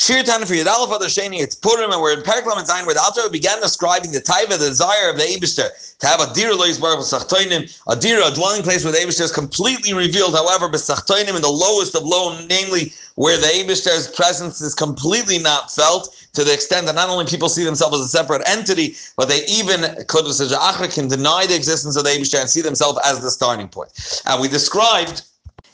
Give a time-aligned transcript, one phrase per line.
[0.00, 3.02] Shiur Tanya for Yadalaf Sheni, it's Purim, and we're in Periklam and Zayin, where the
[3.02, 6.78] Alter began describing the taiva, the desire of the Eibishter, to have a dir lois
[6.78, 11.36] baruch b'sachtoinim, a Dira, a dwelling place where the Eibishter is completely revealed, however, b'sachtoinim,
[11.36, 16.44] in the lowest of low, namely where the Eibishter's presence is completely not felt, to
[16.44, 19.80] the extent that not only people see themselves as a separate entity, but they even
[19.82, 23.90] can deny the existence of the Eibishter and see themselves as the starting point.
[24.24, 25.24] And we described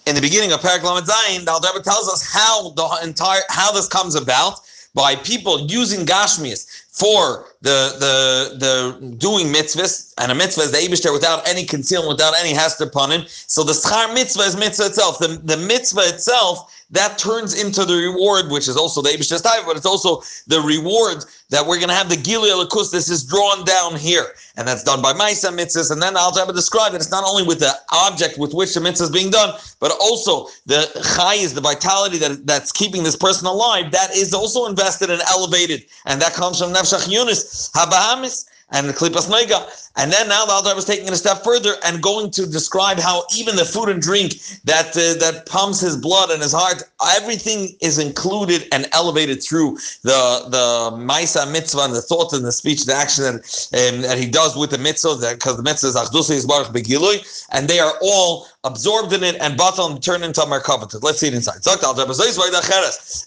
[0.07, 3.73] in the beginning of Parak Lamed Zayin, the Alter tells us how the entire how
[3.73, 4.61] this comes about
[4.95, 10.79] by people using Gashmias for the the the doing mitzvahs and a mitzvah is the
[10.79, 13.25] Abishter without any concealment, without any hester him.
[13.29, 15.19] So the schar mitzvah is mitzvah itself.
[15.19, 19.65] The, the mitzvah itself that turns into the reward, which is also the Abishter's type,
[19.67, 22.93] but it's also the reward that we're going to have the Gili Alakus.
[22.93, 24.27] This is drawn down here,
[24.57, 25.91] and that's done by Maisa mitzvahs.
[25.91, 26.97] And then I'll have to describe it.
[26.97, 30.47] It's not only with the object with which the mitzvah is being done, but also
[30.67, 33.91] the chai is the vitality that that's keeping this person alive.
[33.91, 39.29] That is also invested and elevated, and that comes from Nefshach Yunis Habahamis and Klipas
[39.29, 39.65] Noiga.
[39.97, 42.99] And then now the Alter was taking it a step further and going to describe
[42.99, 44.35] how even the food and drink
[44.65, 46.83] that uh, that pumps his blood and his heart,
[47.15, 52.53] everything is included and elevated through the the Maisa mitzvah and the thought and the
[52.53, 55.97] speech, the action that um, that he does with the mitzvah, because the mitzvah is
[55.97, 61.03] Achdusay Baruch Begilui, and they are all absorbed in it and on turned into Merkavat.
[61.03, 61.61] Let's see it inside.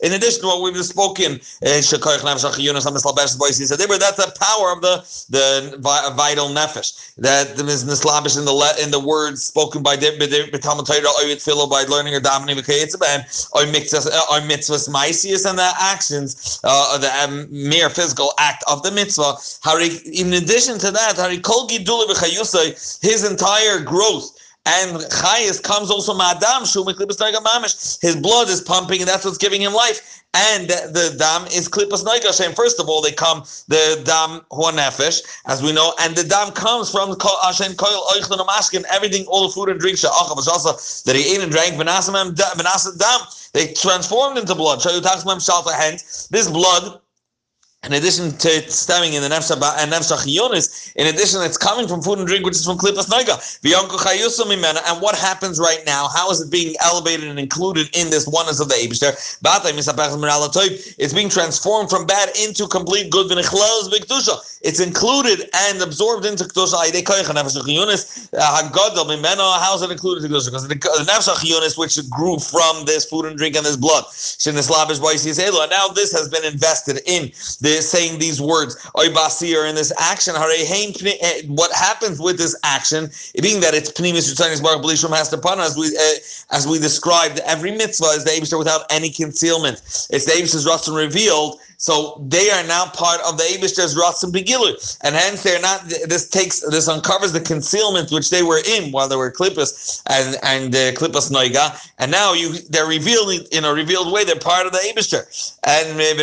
[0.02, 2.00] In addition to what we've just spoken, he said,
[3.80, 5.78] that's the power of the the
[6.16, 7.14] vital nefesh.
[7.18, 12.20] That is nislabish in the in the words spoken by Talmud Torah, by learning or
[12.20, 18.84] and or or mitzvahs maisius and the actions, uh, the um, mere physical act of
[18.84, 19.36] the mitzvah.
[20.14, 21.18] In addition to that,
[23.02, 24.40] his entire growth
[24.70, 26.62] and chayis comes also ma'adam
[27.44, 28.00] mamish.
[28.02, 30.24] His blood is pumping, and that's what's giving him life.
[30.36, 35.64] And the dam is klipas noiga First of all, they come the dam nefesh, as
[35.64, 38.84] we know, and the dam comes from Hashem koil oichlin maskin.
[38.92, 43.22] Everything, all the food and drink that he ate and drank v'nasa dam.
[43.54, 44.84] They transformed into blood.
[44.84, 47.02] Hence, this blood
[47.86, 49.94] in addition to it stemming in the nefesh and
[50.96, 53.40] in addition, it's coming from food and drink, which is from klipas noiga.
[54.90, 56.10] And what happens right now?
[56.10, 59.16] How is it being elevated and included in this oneness of the Eibushter?
[61.00, 63.28] It's being transformed from bad into complete good.
[64.62, 66.76] It's included and absorbed into kedusha.
[68.38, 70.68] How is it included in kedusha?
[70.68, 74.04] Because the nefesh which grew from this food and drink and this blood.
[74.46, 74.56] And
[75.72, 79.06] now this has been invested in the saying these words, or
[79.66, 83.10] in this action, eh, what happens with this action,
[83.42, 87.40] being that it's Pnimis Yutzanis Baruch Belishum has to as we uh, as we described,
[87.46, 89.82] every mitzvah is the Abishter without any concealment.
[90.10, 91.60] It's the Abishter's Ratzon revealed.
[91.78, 94.98] So they are now part of the Abishter's Ratzon Begilu.
[95.02, 99.08] And hence they're not this takes this uncovers the concealment which they were in while
[99.08, 101.80] they were Klippas and and uh, Klippas Noiga.
[101.98, 105.24] And now you they're revealing in a revealed way, they're part of the Abishter.
[105.64, 106.14] And uh,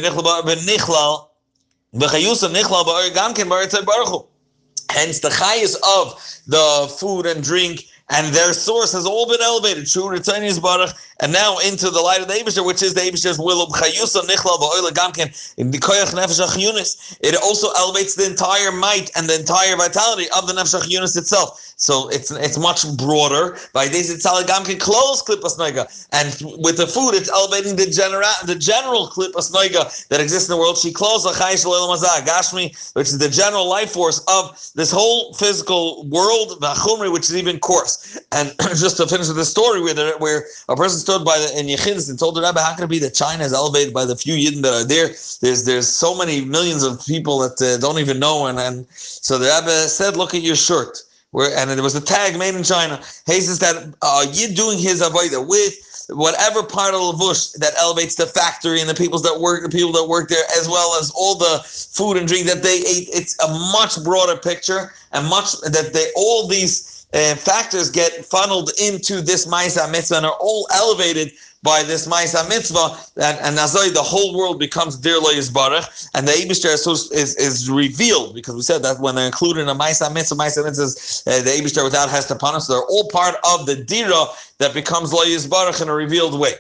[4.91, 9.87] Hence the highest of the food and drink and their source has all been elevated.
[9.87, 13.39] True Ritzanis Baruch, and now into the light of the Abishar, which is the Abishar's
[13.39, 17.17] will of Chayusa Nichla Ba'oila Gamkin in the Koyach Nefesh Yunis.
[17.21, 21.63] It also elevates the entire might and the entire vitality of the Nefesh Yunis itself.
[21.79, 23.59] So it's it's much broader.
[23.75, 26.29] By this, it's all Gamkin close Klippas Noiga, and
[26.63, 30.59] with the food, it's elevating the general the general Klippas Noiga that exists in the
[30.59, 30.79] world.
[30.79, 37.13] She close Gashmi, which is the general life force of this whole physical world, Vachumri,
[37.13, 38.19] which is even coarse.
[38.33, 41.59] And just to finish with the story where, there, where a person stood by the,
[41.59, 44.05] in Yechidus and told the Rabbi, how can it be that China is elevated by
[44.05, 45.09] the few Yidden that are there?
[45.41, 48.47] There's there's so many millions of people that uh, don't even know.
[48.47, 50.99] And, and so the Rabbi said, look at your shirt.
[51.31, 52.97] Where, and there was a tag made in China.
[53.27, 55.75] He says that uh, Yid doing his avodah with
[56.09, 59.93] whatever part of Lavush that elevates the factory and the people that work, the people
[59.93, 63.09] that work there, as well as all the food and drink that they ate.
[63.13, 68.71] It's a much broader picture and much that they all these uh, factors get funneled
[68.81, 71.33] into this Maisa mitzvah and are all elevated
[71.63, 76.33] by this Maisa mitzvah, and, and Nazoi, the whole world becomes Dir Yisbarach, and the
[76.33, 80.13] Abishter is, is, is revealed, because we said that when they're included in a Maisa
[80.13, 83.75] mitzvah, Maisa mitzvah is uh, the Abishter without Hestapanus, so they're all part of the
[83.75, 84.27] Dira
[84.59, 86.53] that becomes Lo Yisbarach in a revealed way.